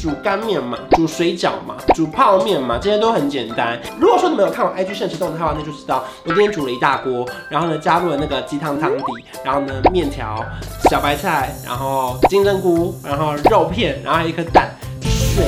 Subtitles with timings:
[0.00, 3.78] 煮干面嘛，煮水饺嘛，煮泡面嘛，这些都很简单。
[4.00, 9.04] 如果说你们有看我 IG 限时动态的话，那就知道我今天煮了一大锅，然后呢加入了那个鸡汤汤底，
[9.44, 10.42] 然后呢面条、
[10.88, 14.70] 小白菜，然后金针菇，然后肉片，然后还有一颗蛋，
[15.02, 15.44] 水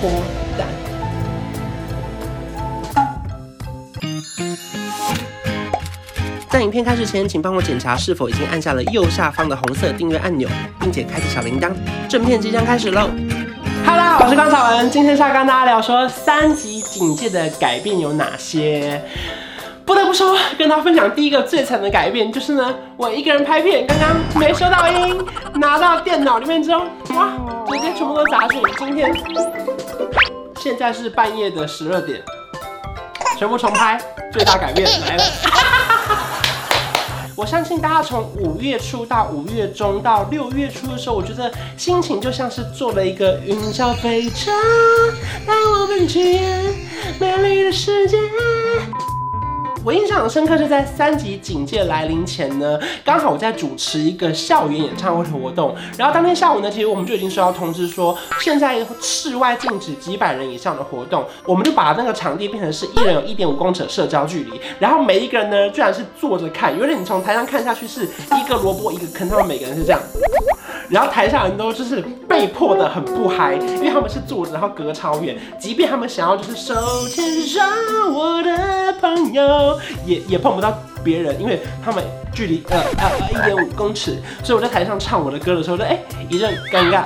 [0.00, 0.08] 波
[0.56, 0.68] 蛋。
[6.48, 10.48] 在影片开始前，请帮我检查是否已经按下了右下方的红色订阅按钮，
[10.80, 11.72] 并且开启小铃铛。
[12.08, 13.10] 正片即将开始喽
[13.88, 19.02] ！Hello，我是关韶文，今天是要跟大家聊说三级警戒的改变有哪些。
[19.86, 25.18] 不得不说，跟大家分享第一个最惨的改变就是呢，我一个人拍片，刚刚没收到音，
[25.54, 26.84] 拿到电脑里面之后，
[27.16, 27.30] 哇，
[27.66, 28.60] 直接全部都杂讯。
[28.76, 29.10] 今天
[30.60, 32.20] 现在是半夜的十二点，
[33.38, 33.98] 全部重拍，
[34.30, 35.24] 最大改变来了。
[37.38, 44.50] 我相信大家从五月初到五月中到六月初的时候，我觉得心情就像是坐了一个云霄飞车，
[45.46, 46.40] 带我们去
[47.20, 48.16] 美丽的世界。
[49.84, 70.00] 我印象很深刻，是在三级警戒来临前呢，刚好我在主持一个校园演唱会的活动，然后当天下午呢，其实我们就已经收到通知说，现在室外禁止几百人以上的活动，我们就把那个场地变成是一人有一点五公尺的社交距离，然后每一个人呢，居然是坐着看，有点你从台上看下去是一个萝卜一个坑，他们每个人是这样。
[70.88, 76.74] 然后台下人都就是被迫的很不嗨，因为他们是坐着，然后隔超远，即便他们想要就是手
[77.08, 77.60] 牵手，
[78.12, 80.72] 我的朋友，也也碰不到
[81.04, 87.04] 别人，因为他们距离呃呃一点五公尺，所以我在台上唱我的歌的时候，就哎一阵尴尬。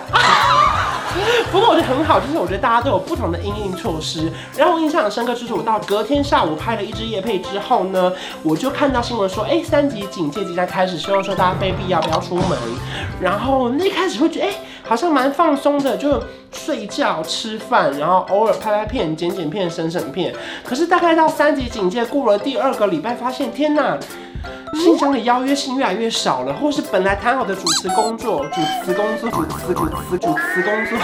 [1.53, 4.31] 不过我觉得很好，就是我觉得大家都有不同的应应措施。
[4.57, 12.59] 然后我印象很深刻，就是我到隔天下午拍了一支夜配之后呢，我就看到新闻说，哎，三级警戒即将开始，希望说大家非必要不要出门。
[13.21, 14.53] 然后那一开始会觉得，哎，
[14.84, 20.34] 好像蛮放松的，就睡觉、吃饭，然后偶尔拍拍片、剪剪片、审审片。
[20.64, 23.98] 可是大概到三级警戒过了第二个礼拜，发现天哪！
[24.75, 30.98] 信箱的邀约信越来越少了，或是本来谈好的主持工作、主持工作、主持、主持、主持工作。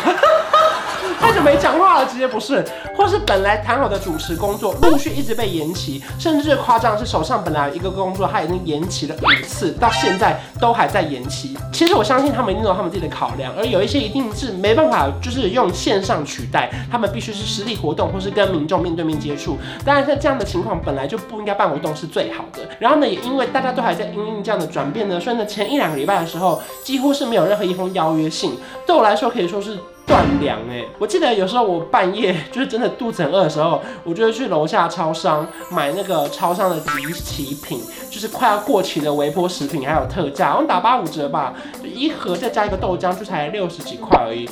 [1.41, 2.65] 没讲话了，直接不是，
[2.97, 11.57] 或是本来谈好的主持工作陆续一直被延期，甚至最夸张是手上本来有一个工作，他已经延期了五次，到现在都还在延期。
[11.73, 19.57] 其实我相信他们一定有他们自己的考量，而有一些一定是没办法，就是用线上取代，他们必须是实体活动或是跟民众面对面接触。
[19.85, 22.61] 当然，像这样的情况本来就不应该办活动是最好的。
[22.79, 29.79] 然后呢，也因为大家都还在因应这样的转变呢，所以呢，前一两个礼拜的时候，几乎是没有任何一封邀约信，对我来说可以说是。
[30.09, 30.83] 断粮哎！
[30.99, 37.79] 我记得有时候我半夜 就是真的肚子很饿的时候，我就会去楼下超商买那个超商的即期品，
[38.11, 41.53] 就是快要过期的微波食品，还有特价，我打八五折吧，
[41.85, 44.49] 一盒再加一个豆浆，就才六十几块而已。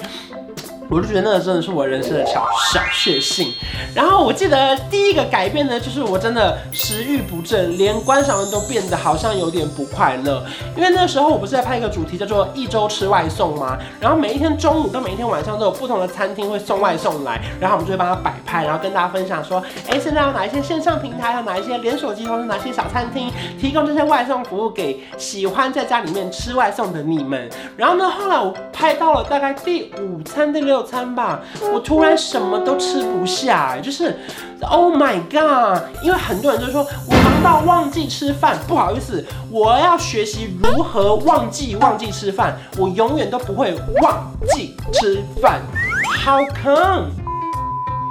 [0.89, 3.53] 我就觉得那个真的是我人生的小小确幸。
[3.95, 10.45] 然后我记得第一个改变呢，就是我真的食欲不振，连观赏都变得好像有点不快乐。
[10.77, 13.77] 因为那时候我不是在拍一个主题叫做一周吃外送吗？
[14.01, 27.49] 然后每一天中午到每一天晚上都有不同的餐厅会送外送来，然后我们就会帮他摆拍，然后跟大家分享说，哎，现在有哪一些线上平台，有哪一些连锁集团，有哪些小餐厅提供这些外送服务给喜欢在家里面吃外送的你们。
[27.77, 30.76] 然后呢，后来我拍到了大概第五餐第六。
[30.77, 31.41] 早餐吧，
[31.73, 34.15] 我突然什么都吃不下，就是
[34.61, 35.83] ，Oh my god！
[36.03, 45.63] 因为很多人都说我忙到忘记吃饭，不好意思，我要学习如何忘记忘记吃饭，我永远都不会忘记吃饭。
[46.23, 47.07] How come？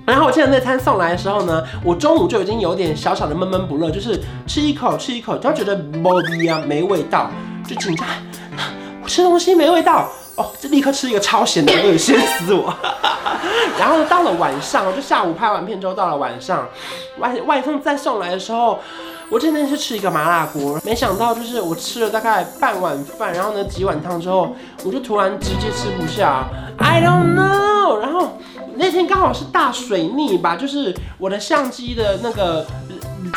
[0.08, 7.30] 然后我记得那餐送来的时候呢，我中午就已经有点小小的闷闷不乐，就是吃一口吃一口，就觉得没味啊，没味道，
[7.68, 8.08] 就紧张，
[9.04, 10.10] 我吃东西没味道。
[10.36, 12.74] 哦，就立刻吃一个超咸的，恶心死我！
[13.80, 16.68] 然后到了晚上，就下午拍完片之后，到了晚上，
[17.20, 18.80] 外外送再送来的时候，
[19.30, 26.46] 我真的是吃一个麻辣锅，没想到就是我吃了大概半碗饭，然后呢几碗汤之后，我就突然直接吃不下
[26.78, 27.98] ，I don't know。
[28.00, 28.38] 然后
[28.76, 32.66] 那天刚好是大水逆吧，就是我的相机的那个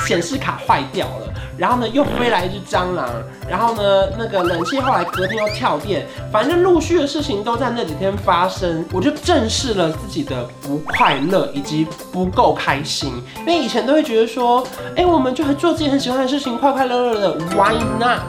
[0.06, 1.32] 显示卡坏掉了。
[1.58, 3.06] 然后呢，又飞来一只蟑螂，
[3.48, 3.82] 然后呢，
[4.16, 14.64] 那个冷气后来隔天又跳电，反正陆续的事情都在那几天发生，我就正视了自己的不快乐以及不够开心，因为以前都会觉得说，
[14.96, 18.20] 哎，我们就很做自己很喜欢的事情，快快乐乐的，Why not？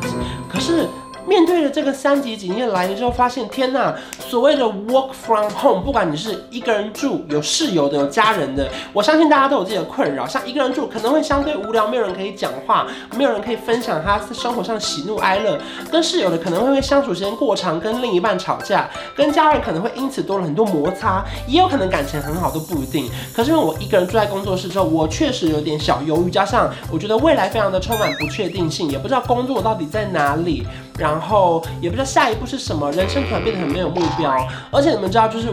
[0.52, 0.88] 可是。
[1.30, 3.94] 面对着这个三级警戒来临之后，发现天呐，
[4.28, 10.26] 所谓的 work from home，不管你是一个人住、有室友的、有家人的，我相信大家都有自己的困扰。
[10.26, 15.60] 像一个人住可能会相对无聊，没有人可以讲话，没有人可以分享他生活上的喜怒哀乐。
[15.92, 23.08] 跟室友的可能会因为相处时间过长，跟另一半吵架，跟家人可能会因此多了很多摩擦，也有可能感情很好都不一定。
[23.36, 30.66] 可是因为我一个人住在工作室之后，我确实有点小犹豫，加上我觉得未来非常的充满不确定性，也不知道工作到底在哪里，
[31.00, 34.36] 然后也不知道下一步是什么，人生突然变得很没有目标。
[34.70, 35.48] 而且你们知道，就是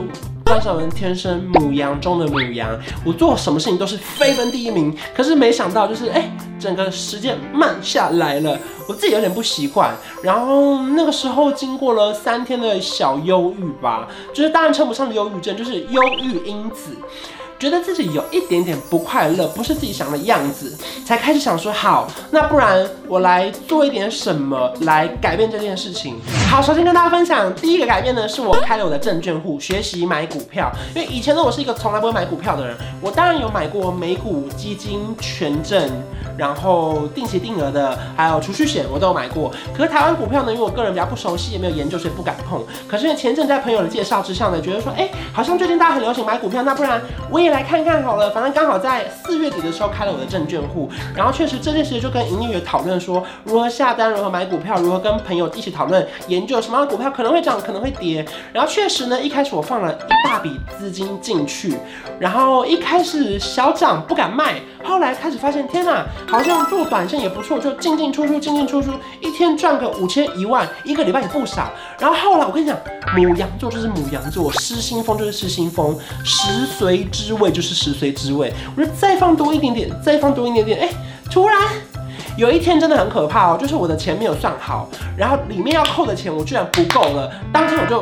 [0.44, 4.96] 关韶文天生母羊中的母羊，我做什么事情都是飞奔第一名。
[5.14, 8.58] 可是没想到，就是哎，整个时间慢下来了，
[8.88, 9.94] 我自己有点不习惯。
[10.22, 16.96] 然后那个时候经过了三天的小忧郁吧，就是当然称不上忧郁症，就是忧郁因子。
[17.58, 20.76] 觉得自己有一点点不快乐，不是自己想的样子，
[21.06, 26.16] 才开始想说好，那不然我来做一点什么来改变这件事情。
[26.50, 30.70] 好，首先跟大家分享第一个改变呢，是我开了我的证券户，学习买股票。
[30.94, 35.90] 因为以前呢，我是一个从来不会买股票的人，我当然有买过美股、基金、权证。
[36.36, 39.50] 然后定期定额的，还有储蓄险，我都有买过。
[39.74, 42.62] 可是台湾股票呢，因为我个人比较不熟悉，也没有研究，所以不敢碰。
[42.86, 47.00] 可是因为前阵在朋友的介绍之下呢，觉得说，哎，好像最近大家很流行买股票，那不然
[47.30, 48.30] 我也来看看好了。
[48.30, 58.24] 反正刚好在四月底的时候开了我的证券户，然后确实这件事情就跟营业员讨论说，如何下单，如何买股票，如何跟朋友一起讨论研究什么样的股票可能会涨，可能会跌。
[58.52, 61.76] 然后确实呢，一开始我放了一大笔资金进去，
[62.18, 64.54] 然后一开始小涨不敢卖。
[64.84, 71.68] 后来开始发现，天哪，好像做短线也不错，就进进出出，进进出出，一天赚个五千一万，一个礼拜也不少。
[71.98, 72.78] 然后后来我跟你讲，
[73.16, 78.52] 母羊座就是母羊座，失心疯就是失心疯，食髓知位就是食髓知味。
[78.76, 80.88] 我说再放多一点点，再放多一点点，哎，
[81.30, 81.58] 突然
[82.36, 88.00] 有一天真的很可怕哦，就是我的钱没有算好，然后里面要扣的钱我居然不够了，当天我就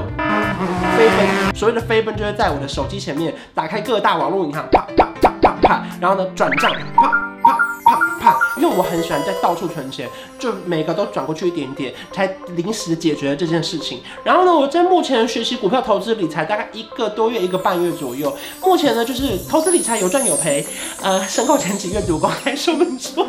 [0.97, 1.55] 飞奔。
[1.55, 5.05] 所谓的飞奔就是在我的手机前面打开各大网络银行，啪啪。
[5.41, 7.11] 啪啪，然后呢，转账，啪，
[8.57, 10.09] 因为我很喜欢在到处存钱，
[10.39, 14.01] 就每个都转过去一点点，才临时解决了这件事情。
[14.23, 18.35] 然后呢，我在目前学习股票投资理财大概一个多月，一个半月左右。
[18.61, 20.65] 目前呢，就是投资理财有赚有赔，
[21.03, 23.27] 呃，申购前几月读公开说明书。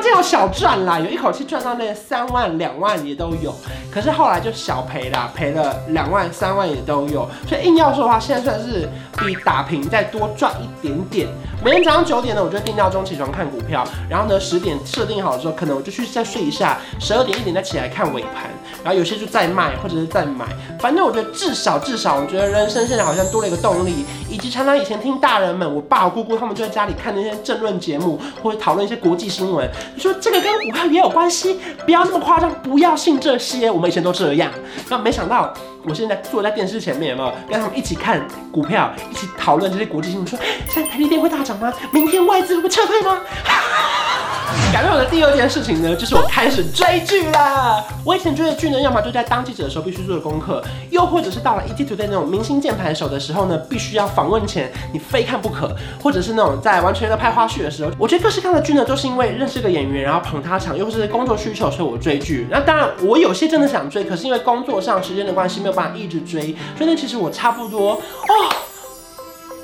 [0.00, 3.54] 中间有小赚啦，有一口气赚到那三万两万也都有，
[3.92, 8.88] 可是后来就小赔啦，赔了两万三万也都有，所以硬要说的话，现在算是
[9.18, 11.28] 比打平再多赚一点点。
[11.62, 18.44] 每天早上九点呢，我就定闹钟起床看股票，然后呢十点设定好的时候，可能我就去再睡一下，十二点一点再起来看尾盘，
[18.82, 20.46] 然后有些就在卖或者是在买，
[20.80, 34.50] 反正我觉得至少至少，我觉得人生现在好像多了一个动力，以及常常以前听大人们，我爸我姑姑他们就在家里看那些政论节目或者讨论一些国际新闻，你说这个跟股票也有关系，不要那么夸张，不要信这些，我们以前都这样，
[34.88, 35.52] 那没想到。
[35.82, 38.20] 我现在坐在电视前面，有没有跟他们一起看
[38.52, 40.26] 股票，一起讨论这些国际新闻？
[40.26, 40.38] 说
[40.68, 41.72] 现在台积电会大涨吗？
[41.90, 43.18] 明天外资会撤退吗？
[44.72, 47.84] 改变我的第二件事情呢，就是我开始追剧了。
[48.04, 57.90] 我以前追的剧呢，要么就在当记者的时候必须做的功课，又或者是到了 ETtoday 那种明星键盘手的时候呢，必须要访问前你非看不可，或者是那种在完全在拍花絮的时候。
[57.98, 62.46] 我觉得各式各样的剧呢，都是因为认识个演员，然后捧他场，又或是工作需求，所以我追剧。
[62.50, 66.56] 那当然，我有些真的想追，可是因为工作上时间的关系，没有办法一直追。
[66.76, 68.00] 所以呢，其实我差不多哦。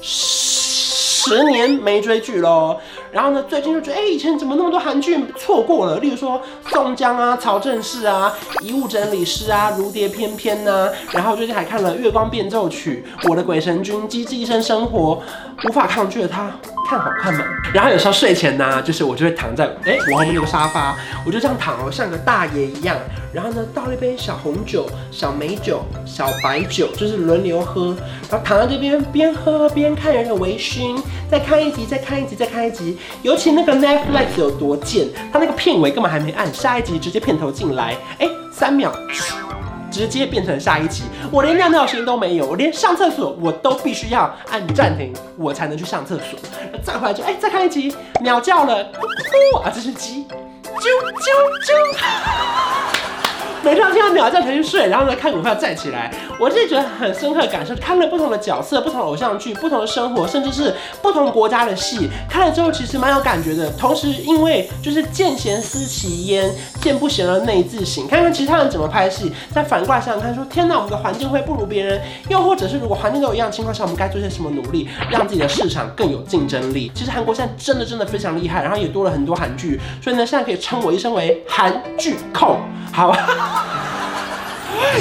[0.03, 2.79] 十年没追剧喽，
[3.17, 5.99] 然后呢，最近就觉得，哎、以前怎么那么多韩剧错过了？
[6.01, 8.31] 例如说宋江啊、曹正奭啊、
[8.63, 15.23] 遗物整理师啊、如蝶翩翩呐、然后最近还看了《月光变奏曲》、《我的鬼神君》、《机智医生生活》，
[15.67, 16.53] 无法抗拒的他。
[16.87, 17.45] 看好看吗？
[17.75, 22.97] 然后有时候睡前呢、就是我就会躺在哎、我后面那个沙发，我就这样躺哦，像个大爷一样。
[23.33, 27.95] 然后呢，倒一杯小红酒、小美酒、小白酒，就是轮流喝。
[28.31, 30.99] 然后躺在这边边喝边看人的微醺，
[31.31, 32.97] 再看一集，再看一集，再看一集。
[33.23, 38.91] 尤其那个 Netflix 有多贱，它那个片尾根本还没按，下一集直接片头进来，哎、三秒。
[39.97, 46.39] 直接变成下一集，我连尿尿声都没有，我连上厕所我都必须要按暂停，我才能去上厕所。
[46.83, 50.85] 再回来就哎、再看一集，鸟叫了，呼啊，这是鸡，啾
[51.19, 51.31] 啾
[51.67, 52.86] 啾。
[53.67, 56.09] 每天听到鸟叫才去睡，然后呢看股票再起来。
[56.39, 63.69] 我自己觉得很深刻的感受，看了不同的角色、不同的偶像剧、不同的生活，甚至是不同国家的戏，看了之后其实蛮有感觉的。
[63.73, 66.49] 同时，因为就是见贤思齐焉，
[66.81, 76.93] 见不贤而内自省，看看其他人怎么拍戏，再反过来想想看，说天哪，我们的环境会不如别人，又或者是如果环境都一样情况下，我们该做些什么努力，让自己的市场更有竞争力。
[76.95, 82.61] 其实韩国现在真的真的非常厉害，然后也多了很多韩剧，所以呢，现在可以称我一声为韩剧控，
[82.93, 83.56] 好吧？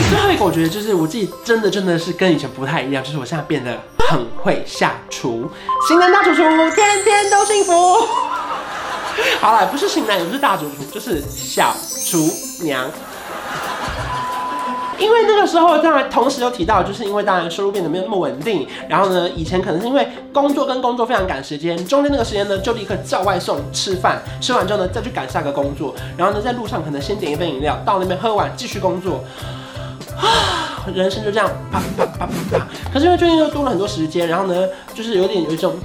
[0.09, 3.77] 最后一个，我觉得就是我自己真的真的是跟以前不太一样，就是我现在变得
[4.09, 5.49] 很会下厨，
[5.87, 7.73] 型男大厨厨，天天都幸福。
[9.39, 11.73] 好了，不是型男，也不是大厨厨，就是小
[12.09, 12.29] 厨
[12.63, 12.89] 娘。
[14.97, 29.21] 因为那个时候，当然同时有提到，就是因为当然收入变得没有那么稳定，然后呢，以前可能是因为工作跟工作非常赶时间，中间那个时间呢就立刻叫外送吃饭，吃完之后呢再去赶下个工作，然后呢在路上可能先点一杯饮料，到那边喝完继续工作。
[30.17, 32.67] 啊，人生就这样啪啪啪啪啪。
[32.93, 35.75] 可是因为最近又多了很多时间，然后呢，就是有点有一种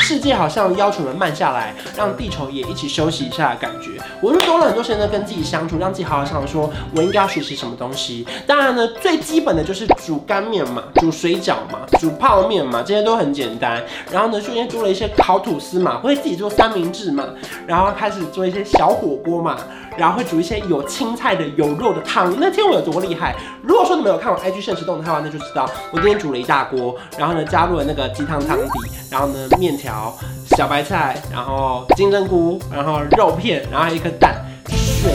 [0.00, 3.92] 世界好像要求我们慢下来，让地球也一起休息一下的感觉。
[4.20, 8.26] 我就多了很多时间呢，跟自己相处，让自己好好想说，我应该要学习什么东西。
[8.46, 13.82] 当然呢，最基本的就是煮干面嘛，煮水饺嘛，煮泡面嘛，这些都很简单。
[14.10, 17.24] 然后呢，最近多了一些烤吐司嘛，会自己做三明治嘛，
[17.66, 19.56] 然后开始做一些小火锅嘛。
[19.98, 22.32] 然后会煮一些有青菜的、有肉的汤。
[22.38, 23.34] 那天我有多厉害？
[23.62, 28.70] 如果说你们有看我 IG 限时动态的话，那就知道我今天煮了一大锅，然后呢加入了那个鸡汤汤底，
[29.10, 30.16] 然后呢面条、
[30.56, 34.36] 小白菜，然后金针菇，然后肉片，然后还有一颗蛋，
[34.68, 35.10] 水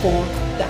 [0.00, 0.12] 波
[0.58, 0.68] 蛋，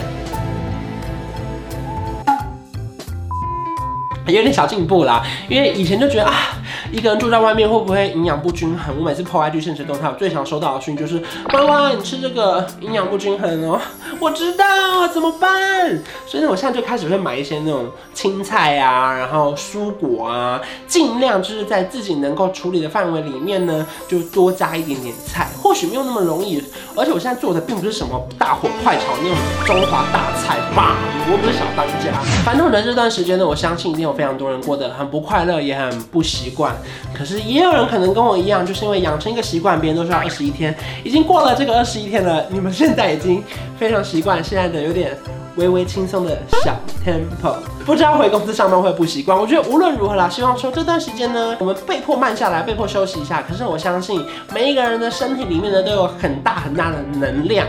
[4.26, 5.22] 有点小进步啦。
[5.50, 6.56] 因为以前就觉得啊。
[6.92, 8.96] 一个人住在外面会不会营养不均衡？
[8.98, 13.80] 我每次 po IG 限时动态，我最常收到的讯息就是：妈妈，你吃这个营养不均衡哦。
[14.18, 15.96] 我知道怎么办？
[16.26, 25.46] 所以呢，我现在就开始会买一些那种青菜啊，然后蔬果啊，尽量就是在自己能够处理的范围里面呢，就多加一点点菜。
[25.62, 26.60] 或许没有那么容易，
[26.96, 30.96] 而且我现在做的并不是什么大火快炒那种中华大菜吧，
[31.30, 32.20] 我不是小当家。
[32.44, 36.76] 反正我的这段时间呢，我相信一定有非常多人过得很不快乐，也很不习惯。
[37.12, 43.42] 可是也有人可能跟我一样，就是因为养成一个习惯，别人都说二十一天，已经过了这个二十一天了，你们现在已经
[43.78, 45.16] 非常习惯现在的有点
[45.56, 49.36] 微微轻松的小 tempo，不知道回公司上班会不习惯。
[49.36, 53.42] 我觉得无论如何啦，希望说这段时间呢，我们被迫慢下来，被迫休息一下。
[53.42, 57.66] 可是我相信每一个人的身体里面呢，都有很大很大的能量。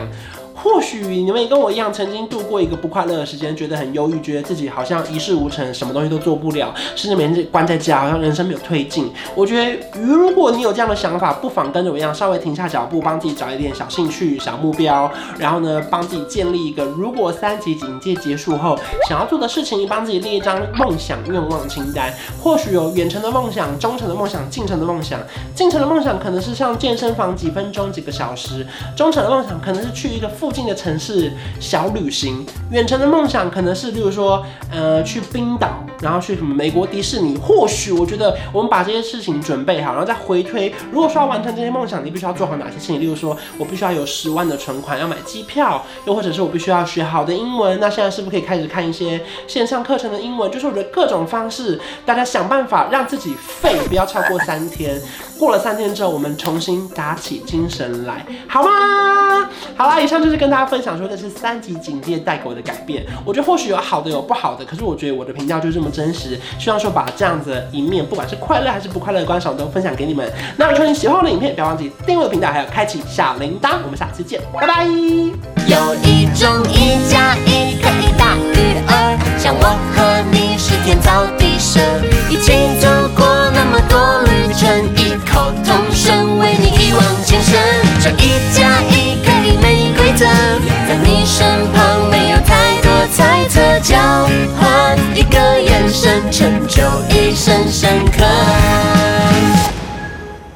[0.63, 9.11] 或许你们也跟我一样，曾经度过一个不快乐的时间，觉得很忧郁，觉得自己好像一事无成，什么东西都做不了，甚至每天关在家，好像人生没有推进。
[9.35, 18.77] 我觉得，如果你有这样的想法，不妨跟着我一样，稍微停下脚步，帮自己找一点小兴趣、小目标，然后呢，帮自己建立一个，如果三级警戒结束后
[19.09, 22.13] 想要做的事情，帮自己列一张梦想愿望清单。
[22.39, 25.19] 或许有远程的梦想、中程的梦想、近程的梦想。
[25.55, 28.63] 近程的梦想可能是上健身房几分钟、几个小时；
[28.95, 37.37] 中程的梦想可能是去一个近的城市小旅行，远程的梦想可能是，例如说，呃，去冰岛，然后去什么美国迪士尼。
[37.37, 42.99] 或许我觉得，我们把这些事情准备好，然后再回推，如果说要完成这些梦想，你必须要做好哪些事情？
[42.99, 47.79] 例如说，我必须要有十万的存款，要买机票，又或者是我必须要学好的英文。
[47.79, 50.51] 那现在是不是可以开始看一些线上课程的英文？
[50.51, 54.99] 就是我觉得各种方式，大家想办法让自己废不要超过三天。
[55.37, 58.69] 过了三天之后，我们重新打起精神来，好吗？
[59.75, 63.03] 好啦，以上就是跟大家分享说的是三级警戒带给我的改变。
[63.25, 70.31] 我觉得或许有好的，有不好的，可是我觉得我的评价就这么真实，希望说把这样子的一面，不管是快乐还是不快乐的观赏，都分享给你们。
[70.57, 73.77] 那如果你喜欢我的影片，不要忘记订阅我的频道，还有开启小铃铛。
[73.83, 74.85] 我们下期见，拜拜。
[74.85, 77.50] 有一种一加一